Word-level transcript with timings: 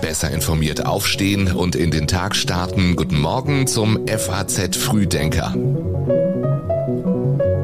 Besser 0.00 0.30
informiert 0.30 0.86
aufstehen 0.86 1.52
und 1.52 1.76
in 1.76 1.90
den 1.90 2.06
Tag 2.06 2.34
starten. 2.34 2.96
Guten 2.96 3.20
Morgen 3.20 3.66
zum 3.66 4.06
FAZ 4.08 4.74
Frühdenker. 4.78 5.54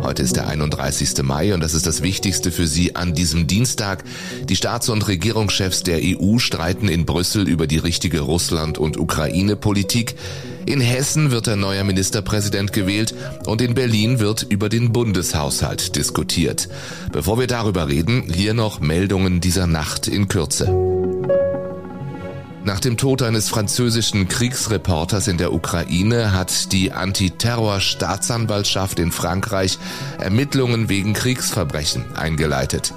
Heute 0.02 0.22
ist 0.22 0.36
der 0.36 0.46
31. 0.46 1.22
Mai 1.22 1.54
und 1.54 1.62
das 1.62 1.72
ist 1.72 1.86
das 1.86 2.02
Wichtigste 2.02 2.50
für 2.50 2.66
Sie 2.66 2.94
an 2.94 3.14
diesem 3.14 3.46
Dienstag. 3.46 4.04
Die 4.44 4.56
Staats- 4.56 4.90
und 4.90 5.09
Regierungschefs 5.09 5.83
der 5.83 6.01
EU 6.03 6.37
streiten 6.37 6.88
in 6.88 7.06
Brüssel 7.06 7.49
über 7.49 7.67
die 7.67 7.79
richtige 7.79 8.21
Russland- 8.21 8.77
und 8.77 8.99
Ukraine-Politik. 8.99 10.17
In 10.67 10.81
Hessen 10.81 11.31
wird 11.31 11.49
ein 11.49 11.60
neuer 11.60 11.85
Ministerpräsident 11.85 12.72
gewählt 12.72 13.15
und 13.47 13.60
in 13.60 13.74
Berlin 13.74 14.21
wird 14.21 14.47
über 14.49 14.69
den 14.69 14.92
Bundeshaushalt 14.92 15.96
diskutiert. 15.96 16.69
Bevor 17.12 17.38
wir 17.38 17.46
darüber 17.46 17.88
reden, 17.88 18.24
hier 18.33 18.55
noch 18.55 18.80
Meldungen 18.80 19.41
dieser 19.41 19.66
Nacht 19.66 20.09
in 20.09 20.28
Kürze. 20.28 20.73
Nach 22.64 22.78
dem 22.78 22.96
Tod 22.96 23.22
eines 23.22 23.48
französischen 23.48 24.28
Kriegsreporters 24.28 25.27
in 25.27 25.36
der 25.36 25.52
Ukraine 25.52 26.33
hat 26.33 26.72
die 26.72 26.92
Antiterror-Staatsanwaltschaft 26.92 29.00
in 29.00 29.10
Frankreich 29.10 29.80
Ermittlungen 30.20 30.88
wegen 30.88 31.12
Kriegsverbrechen 31.12 32.14
eingeleitet. 32.14 32.94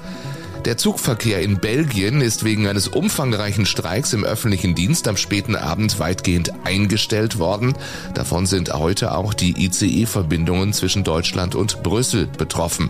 Der 0.66 0.76
Zugverkehr 0.76 1.42
in 1.42 1.60
Belgien 1.60 2.20
ist 2.20 2.42
wegen 2.42 2.66
eines 2.66 2.88
umfangreichen 2.88 3.66
Streiks 3.66 4.12
im 4.12 4.24
öffentlichen 4.24 4.74
Dienst 4.74 5.06
am 5.06 5.16
späten 5.16 5.54
Abend 5.54 6.00
weitgehend 6.00 6.50
eingestellt 6.64 7.38
worden. 7.38 7.74
Davon 8.14 8.46
sind 8.46 8.74
heute 8.74 9.14
auch 9.14 9.32
die 9.32 9.64
ICE-Verbindungen 9.64 10.72
zwischen 10.72 11.04
Deutschland 11.04 11.54
und 11.54 11.84
Brüssel 11.84 12.26
betroffen. 12.26 12.88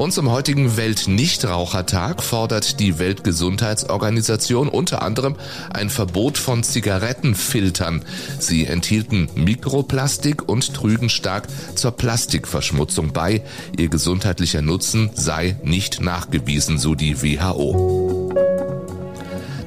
Und 0.00 0.12
zum 0.12 0.30
heutigen 0.30 0.78
Weltnichtrauchertag 0.78 2.22
fordert 2.22 2.80
die 2.80 2.98
Weltgesundheitsorganisation 2.98 4.70
unter 4.70 5.02
anderem 5.02 5.36
ein 5.74 5.90
Verbot 5.90 6.38
von 6.38 6.62
Zigarettenfiltern. 6.62 8.02
Sie 8.38 8.64
enthielten 8.64 9.28
Mikroplastik 9.34 10.48
und 10.48 10.72
trügen 10.72 11.10
stark 11.10 11.48
zur 11.74 11.90
Plastikverschmutzung 11.90 13.12
bei. 13.12 13.42
Ihr 13.76 13.90
gesundheitlicher 13.90 14.62
Nutzen 14.62 15.10
sei 15.12 15.56
nicht 15.64 16.00
nachgewiesen, 16.00 16.78
so 16.78 16.94
die 16.94 17.20
WHO. 17.22 18.32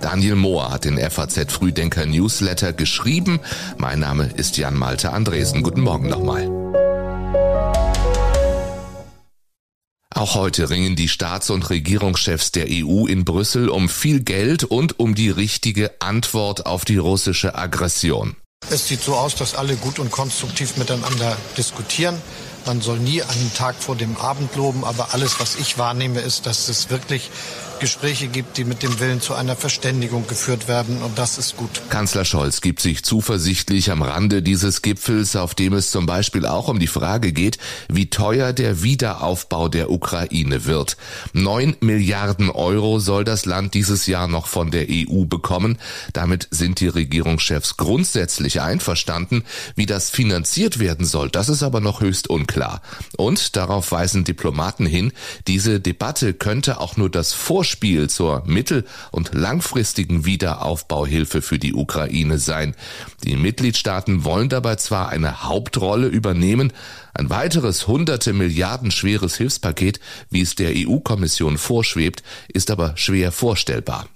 Daniel 0.02 0.34
Mohr 0.34 0.72
hat 0.72 0.86
den 0.86 0.98
FAZ 0.98 1.54
Frühdenker 1.54 2.08
Newsletter 2.08 2.74
geschrieben. 2.74 3.40
Mein 3.78 4.00
Name 4.00 4.32
ist 4.36 4.58
Jan 4.58 4.74
Malte 4.74 5.14
Andresen. 5.14 5.62
Guten 5.62 5.82
Morgen 5.82 6.10
nochmal. 6.10 6.63
Auch 10.24 10.36
heute 10.36 10.70
ringen 10.70 10.96
die 10.96 11.10
Staats- 11.10 11.50
und 11.50 11.70
Regierungschefs 11.70 12.54
der 12.54 12.68
EU 12.70 13.08
in 13.08 13.26
Brüssel 13.26 13.68
um 13.68 13.90
viel 13.90 14.22
Geld 14.22 14.64
und 14.64 14.98
um 14.98 15.16
die 15.16 15.30
richtige 15.30 15.92
Antwort 16.00 16.66
auf 16.66 16.86
die 16.86 16.96
russische 16.96 17.56
Aggression. 17.56 18.38
Es 18.70 18.88
sieht 18.88 19.02
so 19.04 19.16
aus, 19.16 19.36
dass 19.36 19.54
alle 19.54 19.76
gut 19.76 20.00
und 20.00 20.12
konstruktiv 20.12 20.78
miteinander 20.78 21.36
diskutieren. 21.58 22.16
Man 22.66 22.80
soll 22.80 23.00
nie 23.00 23.22
einen 23.22 23.52
Tag 23.54 23.76
vor 23.78 23.98
dem 23.98 24.16
Abend 24.16 24.56
loben, 24.56 24.86
aber 24.86 25.14
alles, 25.14 25.42
was 25.42 25.58
ich 25.58 25.78
wahrnehme, 25.78 26.22
ist, 26.22 26.46
dass 26.46 26.70
es 26.70 26.90
wirklich 26.90 27.30
Gespräche 27.84 28.30
gibt, 28.30 28.56
die 28.56 28.64
mit 28.64 28.82
dem 28.82 29.02
Willen 29.02 29.20
zu 29.20 29.34
einer 29.34 29.58
Verständigung 29.58 30.26
geführt 30.26 30.70
werden 30.70 31.02
und 31.02 31.18
das 31.18 31.38
ist 31.38 31.58
gut. 31.58 31.82
Kanzler 31.90 32.24
Scholz 32.24 32.62
gibt 32.62 32.80
sich 32.80 33.04
zuversichtlich 33.04 33.92
am 33.92 34.02
Rande 34.02 34.42
dieses 34.42 34.82
Gipfels, 34.82 35.36
auf 35.36 35.54
dem 35.54 35.74
es 35.74 35.92
zum 35.92 36.06
Beispiel 36.06 36.46
auch 36.46 36.70
um 36.70 36.80
die 36.80 36.88
Frage 36.88 37.34
geht, 37.34 37.58
wie 37.90 38.10
teuer 38.10 38.54
der 38.54 38.84
Wiederaufbau 38.84 39.68
der 39.68 39.92
Ukraine 39.92 40.64
wird. 40.64 40.96
Neun 41.34 41.76
Milliarden 41.82 42.50
Euro 42.50 43.00
soll 43.00 43.26
das 43.26 43.44
Land 43.44 43.74
dieses 43.74 44.08
Jahr 44.08 44.30
noch 44.30 44.48
von 44.48 44.72
der 44.72 44.86
EU 44.90 45.26
bekommen. 45.26 45.78
Damit 46.14 46.48
sind 46.52 46.80
die 46.80 46.88
Regierungschefs 46.88 47.76
grundsätzlich 47.76 48.62
einverstanden. 48.62 49.44
Wie 49.76 49.88
das 49.88 50.10
finanziert 50.10 50.80
werden 50.80 51.06
soll, 51.06 51.30
das 51.30 51.50
ist 51.50 51.64
aber 51.64 51.82
noch 51.82 52.00
höchst 52.00 52.30
unklar. 52.30 52.82
Und 53.18 53.58
darauf 53.58 53.92
weisen 53.92 54.24
Diplomaten 54.24 54.86
hin, 54.86 55.12
diese 55.48 55.82
Debatte 55.82 56.34
könnte 56.34 56.80
auch 56.80 56.96
nur 56.96 57.10
das 57.10 57.34
Vorspiel 57.34 57.73
Spiel 57.74 58.10
zur 58.10 58.44
mittel- 58.46 58.86
und 59.12 59.34
langfristigen 59.34 60.26
Wiederaufbauhilfe 60.26 61.42
für 61.42 61.58
die 61.58 61.74
Ukraine 61.74 62.38
sein. 62.38 62.76
Die 63.24 63.36
Mitgliedstaaten 63.36 64.24
wollen 64.24 64.48
dabei 64.48 64.76
zwar 64.76 65.10
eine 65.10 65.44
Hauptrolle 65.44 66.08
übernehmen, 66.08 66.72
ein 67.16 67.32
weiteres 67.32 67.88
hunderte 67.88 68.32
Milliarden 68.32 68.92
schweres 68.92 69.36
Hilfspaket, 69.38 70.00
wie 70.30 70.42
es 70.42 70.56
der 70.56 70.74
EU-Kommission 70.76 71.58
vorschwebt, 71.58 72.24
ist 72.48 72.70
aber 72.70 72.96
schwer 72.96 73.32
vorstellbar. 73.32 74.08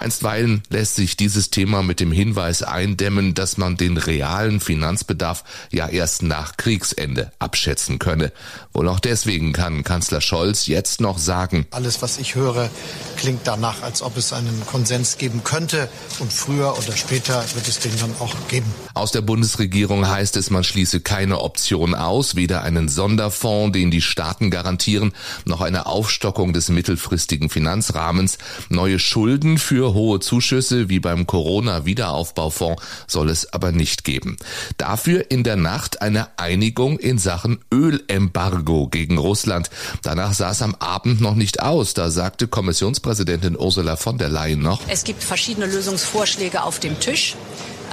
Einstweilen 0.00 0.62
lässt 0.70 0.96
sich 0.96 1.16
dieses 1.16 1.50
Thema 1.50 1.82
mit 1.82 2.00
dem 2.00 2.12
Hinweis 2.12 2.62
eindämmen, 2.62 3.34
dass 3.34 3.58
man 3.58 3.76
den 3.76 3.96
realen 3.96 4.60
Finanzbedarf 4.60 5.44
ja 5.70 5.88
erst 5.88 6.22
nach 6.22 6.56
Kriegsende 6.56 7.32
abschätzen 7.38 7.98
könne. 7.98 8.32
Wohl 8.72 8.88
auch 8.88 9.00
deswegen 9.00 9.52
kann 9.52 9.84
Kanzler 9.84 10.20
Scholz 10.20 10.66
jetzt 10.66 11.00
noch 11.00 11.18
sagen, 11.18 11.66
alles, 11.70 12.00
was 12.00 12.18
ich 12.18 12.34
höre, 12.34 12.70
klingt 13.16 13.40
danach, 13.44 13.82
als 13.82 14.02
ob 14.02 14.16
es 14.16 14.32
einen 14.32 14.62
Konsens 14.66 15.18
geben 15.18 15.42
könnte 15.42 15.88
und 16.20 16.32
früher 16.32 16.78
oder 16.78 16.96
später 16.96 17.44
wird 17.54 17.66
es 17.66 17.80
den 17.80 17.98
dann 17.98 18.14
auch 18.20 18.34
geben. 18.48 18.72
Aus 18.94 19.12
der 19.12 19.22
Bundesregierung 19.22 20.08
heißt 20.08 20.36
es, 20.36 20.50
man 20.50 20.64
schließe 20.64 21.00
keine 21.00 21.40
Option 21.40 21.94
aus, 21.94 22.36
weder 22.36 22.62
einen 22.62 22.88
Sonderfonds, 22.88 23.76
den 23.76 23.90
die 23.90 24.02
Staaten 24.02 24.50
garantieren, 24.50 25.12
noch 25.44 25.60
eine 25.60 25.86
Aufstockung 25.86 26.52
des 26.52 26.68
mittelfristigen 26.68 27.50
Finanzrahmens. 27.50 28.38
Neue 28.68 28.98
Schulden 28.98 29.58
für 29.58 29.87
hohe 29.94 30.20
Zuschüsse 30.20 30.88
wie 30.88 31.00
beim 31.00 31.26
Corona-Wiederaufbaufonds 31.26 32.82
soll 33.06 33.30
es 33.30 33.52
aber 33.52 33.72
nicht 33.72 34.04
geben. 34.04 34.36
Dafür 34.76 35.30
in 35.30 35.44
der 35.44 35.56
Nacht 35.56 36.02
eine 36.02 36.28
Einigung 36.38 36.98
in 36.98 37.18
Sachen 37.18 37.58
Ölembargo 37.72 38.88
gegen 38.88 39.18
Russland. 39.18 39.70
Danach 40.02 40.32
sah 40.34 40.50
es 40.50 40.62
am 40.62 40.74
Abend 40.76 41.20
noch 41.20 41.34
nicht 41.34 41.60
aus. 41.62 41.94
Da 41.94 42.10
sagte 42.10 42.48
Kommissionspräsidentin 42.48 43.56
Ursula 43.58 43.96
von 43.96 44.18
der 44.18 44.28
Leyen 44.28 44.60
noch. 44.60 44.80
Es 44.88 45.04
gibt 45.04 45.22
verschiedene 45.22 45.66
Lösungsvorschläge 45.66 46.62
auf 46.62 46.78
dem 46.78 46.98
Tisch. 47.00 47.36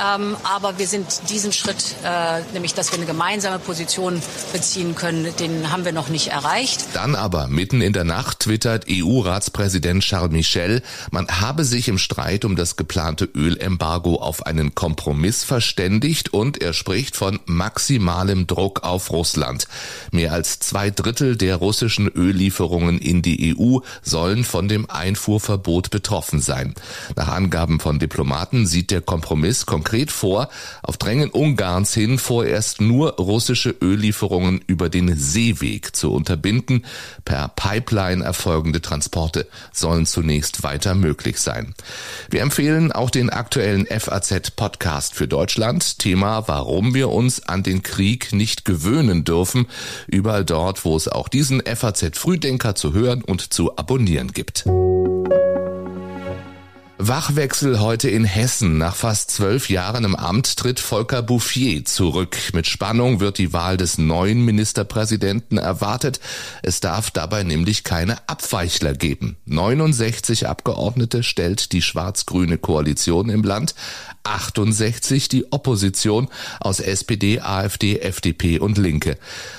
Ähm, 0.03 0.35
aber 0.44 0.78
wir 0.78 0.88
sind 0.88 1.29
diesen 1.29 1.51
Schritt, 1.51 1.95
äh, 2.03 2.41
nämlich 2.53 2.73
dass 2.73 2.91
wir 2.91 2.97
eine 2.97 3.06
gemeinsame 3.06 3.59
Position 3.59 4.22
beziehen 4.51 4.95
können, 4.95 5.28
den 5.38 5.72
haben 5.72 5.85
wir 5.85 5.91
noch 5.91 6.09
nicht 6.09 6.28
erreicht. 6.28 6.85
Dann 6.94 7.16
aber 7.16 7.47
mitten 7.47 7.81
in 7.81 7.94
der 7.94 8.03
Nacht 8.03 8.41
twittert 8.41 8.85
EU-Ratspräsident 8.89 10.03
Charles 10.03 10.31
Michel, 10.31 10.81
man 11.11 11.28
habe 11.28 11.63
sich 11.63 11.88
im 11.88 11.97
Streit 11.97 12.45
um 12.45 12.55
das 12.55 12.75
geplante 12.75 13.25
Ölembargo 13.25 14.16
auf 14.16 14.45
einen 14.45 14.75
Kompromiss 14.75 15.44
verständigt 15.44 16.34
und 16.34 16.61
er 16.61 16.73
spricht 16.73 17.16
von 17.16 17.39
maximalem 17.45 18.47
Druck 18.47 18.84
auf 18.84 19.11
Russland. 19.11 19.67
Mehr 20.11 20.34
als 20.34 20.59
zwei 20.59 20.89
Drittel 20.91 21.38
der 21.38 21.57
russischen 21.57 22.11
Öllieferungen 22.13 23.00
in 23.00 23.22
die 23.22 23.55
EU 23.57 23.79
sollen 24.01 24.44
von 24.44 24.67
dem 24.67 24.89
Einfuhrverbot 24.89 25.89
betroffen 25.89 26.39
sein. 26.39 26.73
Nach 27.16 27.29
Angaben 27.29 27.79
von 27.79 28.00
Diplomaten 28.00 28.67
sieht 28.67 28.91
der 28.91 29.01
Kompromiss 29.01 29.66
konkret 29.85 30.12
vor, 30.12 30.50
auf 30.81 30.97
Drängen 30.97 31.29
Ungarns 31.29 31.94
hin 31.94 32.18
vorerst 32.18 32.81
nur 32.81 33.18
russische 33.18 33.75
Öllieferungen 33.84 34.62
über 34.66 34.90
den 34.90 35.16
Seeweg 35.16 35.96
zu 35.96 36.12
unterbinden. 36.12 36.85
Per 37.23 37.50
Pipeline 37.50 38.23
erfolgende 38.23 38.81
Transporte 38.81 39.46
sollen 39.72 40.07
zunächst 40.07 40.63
weiter 40.63 40.96
möglich 40.96 41.40
sein. 41.40 41.75
Wir 42.31 42.41
empfehlen 42.41 42.91
auch 42.91 43.12
den 43.12 43.29
aktuellen 43.29 43.85
FAZ 43.85 44.51
Podcast 44.56 45.13
für 45.13 45.28
Deutschland. 45.28 46.00
Thema, 46.00 46.47
warum 46.47 46.96
wir 46.96 47.09
uns 47.09 47.47
an 47.47 47.62
den 47.62 47.84
Krieg 47.84 48.34
nicht 48.34 48.66
gewöhnen 48.66 49.23
dürfen. 49.23 49.67
Überall 50.07 50.46
dort, 50.46 50.84
wo 50.84 50.96
es 50.96 51.07
auch 51.07 51.28
diesen 51.28 51.62
FAZ 51.62 52.17
Frühdenker 52.17 52.73
zu 52.73 52.94
hören 52.94 53.22
und 53.22 53.53
zu 53.53 53.78
abonnieren 53.78 54.31
gibt. 54.31 54.66
Wachwechsel 56.97 57.82
heute 57.82 58.09
in 58.09 58.24
Hessen. 58.24 58.78
Nach 58.78 58.96
fast 58.96 59.30
zwölf 59.30 59.70
Jahren 59.70 60.06
im 60.06 60.16
Amt 60.16 60.56
tritt 60.56 60.80
Volker 60.80 61.22
Bouffier 61.22 61.84
zurück. 61.84 62.38
Mit 62.53 62.68
Spannung 62.68 63.20
wird 63.20 63.38
die 63.38 63.52
Wahl 63.52 63.76
des 63.76 63.97
neuen 63.97 64.46
Ministerpräsidenten 64.46 65.58
erwartet. 65.58 66.22
Es 66.64 66.80
darf 66.80 67.12
dabei 67.12 67.44
nämlich 67.44 67.84
keine 67.84 68.18
Abweichler 68.30 68.94
geben. 68.94 69.36
69 69.46 70.47
Abgeordnete 70.47 71.24
stellt 71.24 71.74
die 71.74 71.82
schwarz-grüne 71.82 72.58
Koalition 72.58 73.30
im 73.30 73.44
Land. 73.44 73.76
68 74.24 75.30
die 75.30 75.52
Opposition 75.52 76.30
aus 76.59 76.80
SPD, 76.80 77.42
AfD, 77.42 78.00
FDP 78.00 78.58
und 78.59 78.78
Linke. 78.78 79.18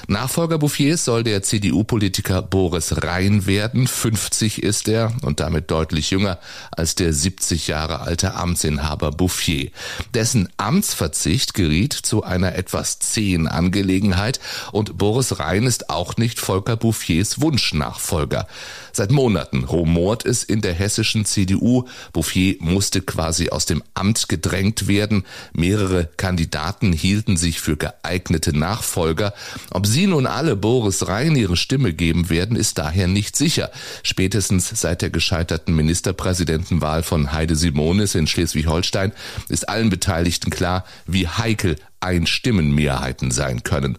Nachfolger 0.09 0.59
Bouffiers 0.59 1.05
soll 1.05 1.23
der 1.23 1.43
CDU-Politiker 1.43 2.43
Boris 2.43 3.03
Rhein 3.03 3.47
werden. 3.47 3.87
50 3.87 4.63
ist 4.63 4.89
er 4.89 5.13
und 5.23 5.41
damit 5.41 5.71
deutlich 5.71 6.11
jünger 6.11 6.39
als 6.73 6.95
der 6.95 7.13
70 7.27 7.67
Jahre 7.67 8.03
alte 8.03 8.35
Amtsinhaber 8.35 9.11
Bouffier. 9.11 9.71
Dessen 10.15 10.49
Amtsverzicht 10.59 11.55
geriet 11.55 11.93
zu 11.93 12.23
einer 12.23 12.55
etwas 12.55 13.01
zähen 13.01 13.49
Angelegenheit 13.49 14.39
und 14.71 14.97
Boris 14.97 15.41
Rhein 15.41 15.65
ist 15.65 15.91
auch 15.91 16.17
nicht 16.19 16.39
Volker 16.39 16.77
Bouffiers 16.77 17.41
Wunschnachfolger. 17.41 18.47
Seit 18.93 19.11
Monaten 19.11 19.65
rumort 19.65 20.25
es 20.25 20.45
in 20.45 20.61
der 20.61 20.73
hessischen 20.73 21.25
CDU. 21.25 21.87
Bouffier 22.13 22.55
musste 22.61 23.03
quasi 23.03 23.51
aus 23.51 23.67
dem 23.67 23.83
Amt 23.95 24.29
gedrängt 24.29 24.87
werden. 24.87 25.25
Mehrere 25.53 26.09
Kandidaten 26.17 26.93
hielten 26.93 27.37
sich 27.37 27.61
für 27.61 27.77
geeignete 27.77 28.57
Nachfolger. 28.57 29.35
Ob 29.71 29.87
sie 29.87 30.07
nun 30.07 30.27
alle 30.27 30.55
Boris 30.55 31.09
Rhein 31.09 31.35
ihre 31.35 31.57
Stimme 31.57 31.93
geben 31.93 32.31
werden, 32.31 32.57
ist 32.57 32.79
daher 32.79 33.09
nicht 33.09 33.35
sicher. 33.35 33.71
Spätestens 34.05 34.71
seit 34.81 35.03
der 35.03 35.11
gescheiterten 35.11 35.75
Ministerpräsidentenwahl 35.75 37.03
von 37.03 37.16
Heide 37.33 37.57
Simonis 37.57 38.15
in 38.15 38.27
Schleswig-Holstein 38.27 39.13
ist 39.49 39.69
allen 39.69 39.91
Beteiligten 39.91 40.51
klar, 40.51 40.85
wie 41.07 41.29
heikel 41.29 41.77
Einstimmenmehrheiten 42.01 43.31
sein 43.31 43.63
können. 43.63 43.99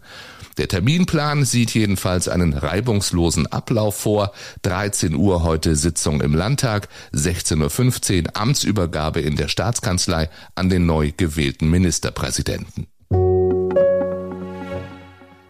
Der 0.57 0.67
Terminplan 0.67 1.45
sieht 1.45 1.73
jedenfalls 1.73 2.27
einen 2.27 2.53
reibungslosen 2.53 3.45
Ablauf 3.47 3.95
vor. 3.95 4.31
13 4.63 5.15
Uhr 5.15 5.43
heute 5.43 5.75
Sitzung 5.75 6.21
im 6.21 6.33
Landtag, 6.33 6.89
16.15 7.13 8.23
Uhr 8.23 8.35
Amtsübergabe 8.35 9.21
in 9.21 9.35
der 9.35 9.49
Staatskanzlei 9.49 10.29
an 10.55 10.69
den 10.69 10.85
neu 10.85 11.11
gewählten 11.15 11.69
Ministerpräsidenten. 11.69 12.87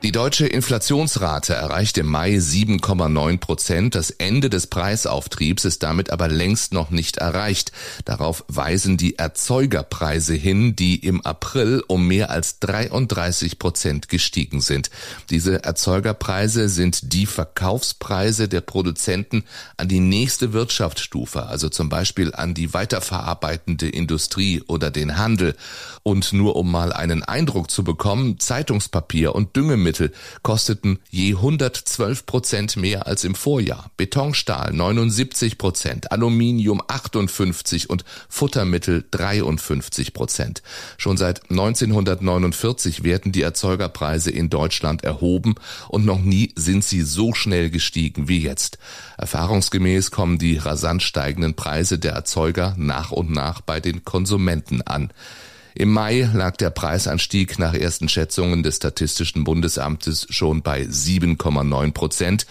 Die 0.04 0.12
deutsche 0.12 0.46
Inflationsrate 0.46 1.56
erreicht 1.56 1.98
im 1.98 2.06
Mai 2.06 2.36
7,9 2.36 3.40
Prozent. 3.40 3.96
Das 3.96 4.12
Ende 4.12 4.48
des 4.48 4.68
Preisauftriebs 4.68 5.66
ist 5.66 5.82
damit 5.82 6.12
aber 6.12 6.28
längst 6.28 6.72
noch 6.72 6.92
nicht 6.92 7.18
erreicht. 7.18 7.72
Darauf 8.06 8.46
weisen 8.48 8.98
die 8.98 9.18
Erzeugerpreise 9.18 10.36
hin, 10.36 10.76
die 10.76 10.98
im 10.98 11.26
April 11.26 11.84
um 11.88 12.08
mehr 12.08 12.30
als 12.30 12.60
33 12.60 13.58
Prozent 13.58 14.08
gestiegen 14.08 14.62
sind. 14.62 14.92
Diese 15.32 15.64
Erzeugerpreise 15.64 16.70
sind 16.70 17.12
die 17.12 17.26
Verkaufspreise 17.26 18.48
der 18.48 18.62
Produzenten 18.62 19.46
an 19.78 19.88
die 19.88 20.00
nächste 20.00 20.54
Wirtschaftsstufe, 20.54 21.48
also 21.48 21.70
zum 21.70 21.90
Beispiel 21.90 22.36
an 22.36 22.54
die 22.54 22.72
weiterverarbeitende 22.72 23.90
Industrie 23.90 24.62
oder 24.68 24.92
den 24.92 25.18
Handel. 25.18 25.56
Und 26.04 26.34
nur 26.34 26.56
um 26.56 26.72
mal 26.72 26.94
einen 26.94 27.24
Eindruck 27.24 27.72
zu 27.72 27.84
bekommen, 27.84 28.40
Zeitungspapier 28.40 29.34
und 29.34 29.56
Düngemittel 29.56 29.87
Lebensmittel 29.88 30.12
kosteten 30.42 31.00
je 31.10 31.36
112 31.36 32.26
Prozent 32.26 32.76
mehr 32.76 33.08
als 33.08 33.24
im 33.24 33.36
Vorjahr. 33.36 33.92
Betonstahl 33.98 34.74
79 34.74 35.58
Prozent, 35.58 36.12
Aluminium 36.12 36.82
58 36.86 37.90
und 37.90 38.04
Futtermittel 38.28 39.06
53 39.12 40.14
Prozent. 40.14 40.62
Schon 40.98 41.18
seit 41.18 41.50
1949 41.50 43.04
werden 43.04 43.32
die 43.32 43.42
Erzeugerpreise 43.42 44.32
in 44.32 44.50
Deutschland 44.50 45.04
erhoben 45.04 45.56
und 45.88 46.06
noch 46.06 46.20
nie 46.20 46.52
sind 46.56 46.84
sie 46.84 47.02
so 47.02 47.34
schnell 47.34 47.70
gestiegen 47.70 48.28
wie 48.28 48.40
jetzt. 48.40 48.78
Erfahrungsgemäß 49.18 50.12
kommen 50.12 50.38
die 50.38 50.58
rasant 50.58 51.02
steigenden 51.02 51.56
Preise 51.56 51.98
der 51.98 52.14
Erzeuger 52.14 52.76
nach 52.78 53.12
und 53.12 53.32
nach 53.32 53.62
bei 53.62 53.80
den 53.80 54.04
Konsumenten 54.04 54.82
an. 54.82 55.12
Im 55.80 55.94
Mai 55.94 56.28
lag 56.34 56.58
der 56.58 56.72
Preisanstieg 56.72 57.60
nach 57.60 57.76
ersten 57.76 58.10
Schätzungen 58.10 58.64
des 58.64 58.78
Statistischen 58.78 59.44
Bundesamtes 59.44 60.26
schon 60.32 60.64
bei 60.64 60.82
7,9 60.82 61.94
Prozent. 61.94 62.48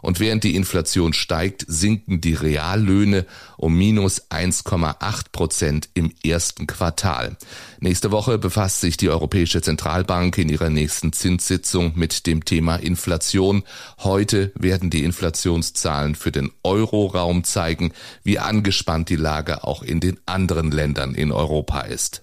Und 0.00 0.18
während 0.18 0.44
die 0.44 0.56
Inflation 0.56 1.12
steigt, 1.12 1.66
sinken 1.68 2.22
die 2.22 2.32
Reallöhne 2.32 3.26
um 3.58 3.76
minus 3.76 4.30
1,8 4.30 5.24
Prozent 5.30 5.90
im 5.92 6.10
ersten 6.24 6.66
Quartal. 6.66 7.36
Nächste 7.80 8.12
Woche 8.12 8.38
befasst 8.38 8.80
sich 8.80 8.96
die 8.96 9.10
Europäische 9.10 9.60
Zentralbank 9.60 10.38
in 10.38 10.48
ihrer 10.48 10.70
nächsten 10.70 11.12
Zinssitzung 11.12 11.92
mit 11.96 12.26
dem 12.26 12.46
Thema 12.46 12.76
Inflation. 12.76 13.62
Heute 13.98 14.52
werden 14.54 14.88
die 14.88 15.04
Inflationszahlen 15.04 16.14
für 16.14 16.32
den 16.32 16.50
Euroraum 16.62 17.44
zeigen, 17.44 17.92
wie 18.22 18.38
angespannt 18.38 19.10
die 19.10 19.16
Lage 19.16 19.64
auch 19.64 19.82
in 19.82 20.00
den 20.00 20.18
anderen 20.24 20.70
Ländern 20.70 21.14
in 21.14 21.30
Europa 21.30 21.82
ist. 21.82 22.22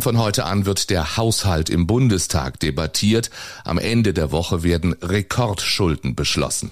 Von 0.00 0.18
heute 0.18 0.44
an 0.44 0.64
wird 0.66 0.88
der 0.88 1.16
Haushalt 1.16 1.68
im 1.68 1.86
Bundestag 1.86 2.58
debattiert. 2.60 3.30
Am 3.64 3.78
Ende 3.78 4.14
der 4.14 4.32
Woche 4.32 4.62
werden 4.62 4.94
Rekordschulden 5.02 6.14
beschlossen. 6.14 6.70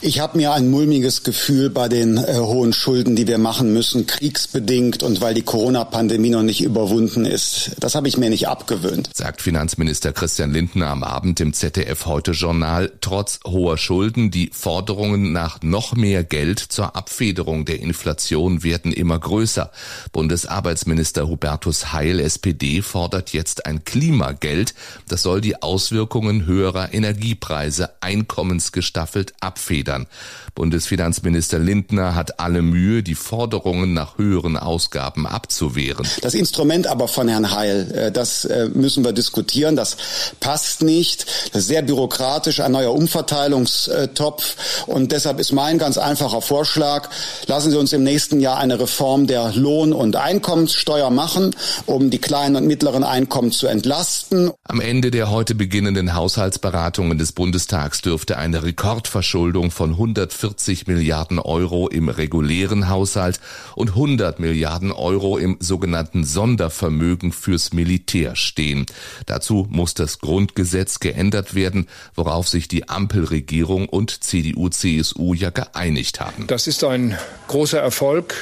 Ich 0.00 0.20
habe 0.20 0.36
mir 0.36 0.52
ein 0.52 0.70
mulmiges 0.70 1.22
Gefühl 1.22 1.70
bei 1.70 1.88
den 1.88 2.18
äh, 2.18 2.34
hohen 2.36 2.72
Schulden, 2.72 3.16
die 3.16 3.26
wir 3.26 3.38
machen 3.38 3.72
müssen, 3.72 4.06
kriegsbedingt 4.06 5.02
und 5.02 5.20
weil 5.20 5.34
die 5.34 5.42
Corona-Pandemie 5.42 6.30
noch 6.30 6.42
nicht 6.42 6.62
überwunden 6.62 7.24
ist. 7.24 7.72
Das 7.80 7.94
habe 7.94 8.08
ich 8.08 8.16
mir 8.16 8.30
nicht 8.30 8.48
abgewöhnt. 8.48 9.10
Sagt 9.14 9.42
Finanzminister 9.42 10.12
Christian 10.12 10.52
Lindner 10.52 10.88
am 10.88 11.02
Abend 11.02 11.40
im 11.40 11.52
ZDF 11.52 12.06
Heute 12.06 12.32
Journal. 12.32 12.92
Trotz 13.00 13.40
hoher 13.46 13.78
Schulden, 13.78 14.30
die 14.30 14.50
Forderungen 14.52 15.32
nach 15.32 15.62
noch 15.62 15.94
mehr 15.94 16.24
Geld 16.24 16.58
zur 16.58 16.96
Abfederung 16.96 17.64
der 17.64 17.80
Inflation 17.80 18.62
werden 18.62 18.92
immer 18.92 19.18
größer. 19.18 19.70
Bundesarbeitsminister 20.12 21.28
Hubertus 21.28 21.92
Heil, 21.92 22.20
SPD 22.20 22.47
fordert 22.82 23.32
jetzt 23.32 23.66
ein 23.66 23.84
Klimageld. 23.84 24.74
Das 25.08 25.22
soll 25.22 25.40
die 25.40 25.62
Auswirkungen 25.62 26.46
höherer 26.46 26.92
Energiepreise 26.92 27.90
einkommensgestaffelt 28.00 29.34
abfedern. 29.40 30.06
Bundesfinanzminister 30.54 31.60
Lindner 31.60 32.16
hat 32.16 32.40
alle 32.40 32.62
Mühe, 32.62 33.04
die 33.04 33.14
Forderungen 33.14 33.94
nach 33.94 34.18
höheren 34.18 34.56
Ausgaben 34.56 35.26
abzuwehren. 35.26 36.06
Das 36.20 36.34
Instrument 36.34 36.88
aber 36.88 37.06
von 37.06 37.28
Herrn 37.28 37.52
Heil, 37.52 37.92
äh, 37.92 38.12
das 38.12 38.44
äh, 38.44 38.68
müssen 38.74 39.04
wir 39.04 39.12
diskutieren. 39.12 39.76
Das 39.76 39.96
passt 40.40 40.82
nicht. 40.82 41.26
Das 41.52 41.62
ist 41.62 41.68
sehr 41.68 41.82
bürokratisch, 41.82 42.60
ein 42.60 42.72
neuer 42.72 42.92
Umverteilungstopf. 42.92 44.56
Und 44.86 45.12
deshalb 45.12 45.38
ist 45.38 45.52
mein 45.52 45.78
ganz 45.78 45.96
einfacher 45.96 46.42
Vorschlag, 46.42 47.08
lassen 47.46 47.70
Sie 47.70 47.78
uns 47.78 47.92
im 47.92 48.02
nächsten 48.02 48.40
Jahr 48.40 48.58
eine 48.58 48.80
Reform 48.80 49.26
der 49.28 49.52
Lohn- 49.52 49.92
und 49.92 50.16
Einkommenssteuer 50.16 51.10
machen, 51.10 51.54
um 51.86 52.10
die 52.10 52.18
kleinen 52.28 52.56
und 52.56 52.66
mittleren 52.66 53.04
Einkommen 53.04 53.50
zu 53.50 53.66
entlasten. 53.66 54.52
Am 54.64 54.80
Ende 54.80 55.10
der 55.10 55.30
heute 55.30 55.54
beginnenden 55.54 56.14
Haushaltsberatungen 56.14 57.16
des 57.16 57.32
Bundestags 57.32 58.02
dürfte 58.02 58.36
eine 58.36 58.62
Rekordverschuldung 58.62 59.70
von 59.70 59.92
140 59.92 60.86
Milliarden 60.86 61.38
Euro 61.38 61.88
im 61.88 62.10
regulären 62.10 62.90
Haushalt 62.90 63.40
und 63.74 63.90
100 63.90 64.40
Milliarden 64.40 64.92
Euro 64.92 65.38
im 65.38 65.56
sogenannten 65.58 66.22
Sondervermögen 66.22 67.32
fürs 67.32 67.72
Militär 67.72 68.36
stehen. 68.36 68.84
Dazu 69.24 69.66
muss 69.70 69.94
das 69.94 70.18
Grundgesetz 70.18 71.00
geändert 71.00 71.54
werden, 71.54 71.88
worauf 72.14 72.46
sich 72.46 72.68
die 72.68 72.90
Ampelregierung 72.90 73.88
und 73.88 74.22
CDU-CSU 74.22 75.32
ja 75.32 75.48
geeinigt 75.48 76.20
haben. 76.20 76.46
Das 76.46 76.66
ist 76.66 76.84
ein 76.84 77.16
großer 77.46 77.80
Erfolg 77.80 78.34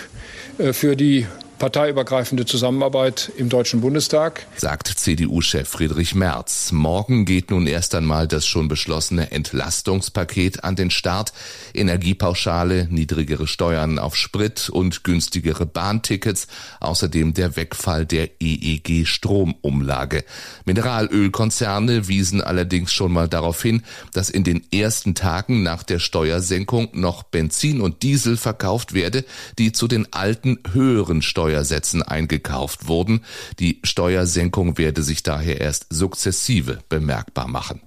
äh, 0.59 0.73
für 0.73 0.97
die 0.97 1.27
parteiübergreifende 1.59 2.45
Zusammenarbeit 2.45 3.33
im 3.37 3.49
Deutschen 3.49 3.81
Bundestag, 3.81 4.47
sagt 4.57 4.89
CDU-Chef 4.89 5.67
Friedrich 5.67 6.15
Merz. 6.15 6.71
Morgen 6.73 7.25
geht 7.25 7.51
nun 7.51 7.67
erst 7.67 7.95
einmal 7.95 8.29
das 8.29 8.47
schon 8.47 8.69
beschlossene 8.69 9.31
Entlastungspaket 9.31 10.65
an 10.65 10.77
den 10.77 10.91
Start. 10.91 11.33
Energiepauschale, 11.73 12.89
niedrigere 12.91 13.47
Steuern 13.47 13.99
auf 13.99 14.17
Sprit 14.17 14.69
und 14.69 15.03
günstigere 15.03 15.65
Bahntickets, 15.65 16.47
außerdem 16.81 17.33
der 17.33 17.57
Wegfall 17.57 18.05
der 18.05 18.29
EEG-Stromumlage. 18.41 20.25
Mineralölkonzerne 20.67 22.09
wiesen 22.09 22.43
allerdings 22.43 22.93
schon 22.93 23.13
mal 23.13 23.29
darauf 23.29 23.63
hin, 23.63 23.83
dass 24.13 24.29
in 24.29 24.45
den 24.45 24.63
ersten 24.73 25.15
Tagen 25.15 25.63
nach 25.63 25.83
der 25.83 26.01
Steuersenkung 26.01 26.91
noch 26.93 27.23
Benzin 27.23 27.81
und 27.81 28.03
Diesel 28.03 28.37
verkauft 28.37 28.93
werde, 28.93 29.25
die 29.59 29.73
zu 29.73 29.89
den 29.89 30.13
alten 30.13 30.59
höheren 30.73 31.23
Steuern 31.23 31.46
Steuersätzen 31.47 32.03
eingekauft 32.03 32.89
wurden. 32.89 33.21
Die 33.61 33.81
Steuersenkung 33.85 34.79
werde 34.79 35.05
sich 35.05 35.23
daher 35.23 35.61
erst 35.61 35.87
sukzessive 35.91 36.81
bemerkbar 36.89 37.47
machen. 37.47 37.83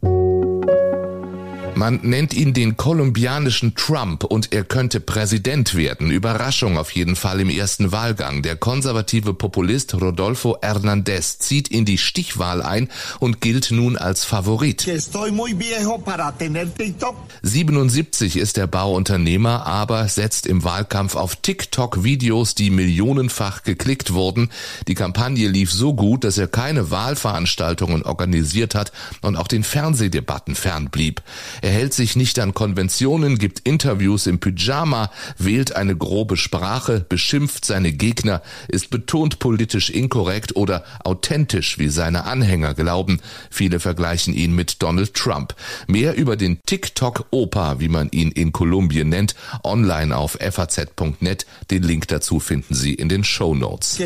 Man 1.79 2.01
nennt 2.03 2.33
ihn 2.33 2.53
den 2.53 2.75
kolumbianischen 2.75 3.73
Trump 3.73 4.25
und 4.25 4.51
er 4.51 4.65
könnte 4.65 4.99
Präsident 4.99 5.75
werden. 5.75 6.11
Überraschung 6.11 6.77
auf 6.77 6.91
jeden 6.91 7.15
Fall 7.15 7.39
im 7.39 7.49
ersten 7.49 7.93
Wahlgang. 7.93 8.41
Der 8.41 8.57
konservative 8.57 9.33
Populist 9.33 9.93
Rodolfo 9.93 10.57
Hernández 10.61 11.39
zieht 11.39 11.69
in 11.69 11.85
die 11.85 11.97
Stichwahl 11.97 12.61
ein 12.61 12.89
und 13.21 13.39
gilt 13.39 13.71
nun 13.71 13.95
als 13.95 14.25
Favorit. 14.25 14.81
77 17.43 18.35
ist 18.35 18.57
der 18.57 18.67
Bauunternehmer, 18.67 19.65
aber 19.65 20.09
setzt 20.09 20.47
im 20.47 20.65
Wahlkampf 20.65 21.15
auf 21.15 21.37
TikTok-Videos, 21.37 22.55
die 22.55 22.71
millionenfach 22.71 23.63
geklickt 23.63 24.11
wurden. 24.11 24.49
Die 24.89 24.95
Kampagne 24.95 25.47
lief 25.47 25.71
so 25.71 25.93
gut, 25.93 26.25
dass 26.25 26.37
er 26.37 26.49
keine 26.49 26.91
Wahlveranstaltungen 26.91 28.03
organisiert 28.03 28.75
hat 28.75 28.91
und 29.21 29.37
auch 29.37 29.47
den 29.47 29.63
Fernsehdebatten 29.63 30.55
fernblieb. 30.55 31.21
Er 31.68 31.68
Er 31.69 31.75
hält 31.75 31.93
sich 31.93 32.15
nicht 32.15 32.39
an 32.39 32.55
Konventionen, 32.55 33.37
gibt 33.37 33.59
Interviews 33.59 34.25
im 34.25 34.39
Pyjama, 34.39 35.11
wählt 35.37 35.75
eine 35.75 35.95
grobe 35.95 36.35
Sprache, 36.35 37.05
beschimpft 37.07 37.63
seine 37.63 37.91
Gegner, 37.91 38.41
ist 38.69 38.89
betont 38.89 39.37
politisch 39.37 39.91
inkorrekt 39.91 40.55
oder 40.55 40.83
authentisch, 41.03 41.77
wie 41.77 41.89
seine 41.89 42.23
Anhänger 42.23 42.73
glauben. 42.73 43.21
Viele 43.51 43.79
vergleichen 43.79 44.33
ihn 44.33 44.55
mit 44.55 44.81
Donald 44.81 45.13
Trump. 45.13 45.53
Mehr 45.85 46.17
über 46.17 46.37
den 46.37 46.57
TikTok-Opa, 46.65 47.79
wie 47.79 47.89
man 47.89 48.09
ihn 48.09 48.31
in 48.31 48.51
Kolumbien 48.51 49.09
nennt, 49.09 49.35
online 49.63 50.17
auf 50.17 50.39
faz.net. 50.41 51.45
Den 51.69 51.83
Link 51.83 52.07
dazu 52.07 52.39
finden 52.39 52.73
Sie 52.73 52.95
in 52.95 53.09
den 53.09 53.23
Show 53.23 53.53
Notes. 53.53 53.99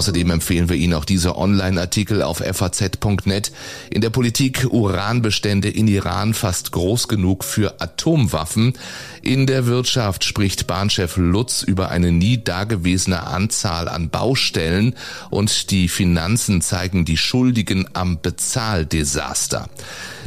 Außerdem 0.00 0.30
empfehlen 0.30 0.70
wir 0.70 0.76
Ihnen 0.76 0.94
auch 0.94 1.04
diese 1.04 1.36
Online-Artikel 1.36 2.22
auf 2.22 2.38
faz.net. 2.38 3.52
In 3.90 4.00
der 4.00 4.08
Politik 4.08 4.66
Uranbestände 4.70 5.68
in 5.68 5.88
Iran 5.88 6.32
fast 6.32 6.72
groß 6.72 7.06
genug 7.06 7.44
für 7.44 7.82
Atomwaffen. 7.82 8.72
In 9.20 9.46
der 9.46 9.66
Wirtschaft 9.66 10.24
spricht 10.24 10.66
Bahnchef 10.66 11.18
Lutz 11.18 11.62
über 11.62 11.90
eine 11.90 12.12
nie 12.12 12.42
dagewesene 12.42 13.26
Anzahl 13.26 13.90
an 13.90 14.08
Baustellen 14.08 14.94
und 15.28 15.70
die 15.70 15.88
Finanzen 15.88 16.62
zeigen 16.62 17.04
die 17.04 17.18
Schuldigen 17.18 17.86
am 17.92 18.22
Bezahldesaster. 18.22 19.68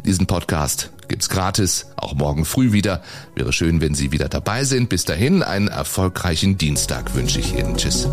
Diesen 0.05 0.27
Podcast 0.27 0.91
gibt's 1.13 1.29
gratis, 1.29 1.85
auch 1.95 2.15
morgen 2.15 2.43
früh 2.43 2.71
wieder. 2.71 3.03
Wäre 3.35 3.53
schön, 3.53 3.81
wenn 3.81 3.93
Sie 3.93 4.11
wieder 4.11 4.29
dabei 4.29 4.63
sind. 4.63 4.89
Bis 4.89 5.05
dahin 5.05 5.43
einen 5.43 5.67
erfolgreichen 5.67 6.57
Dienstag 6.57 7.13
wünsche 7.13 7.39
ich 7.39 7.53
Ihnen. 7.53 7.77
Tschüss. 7.77 8.07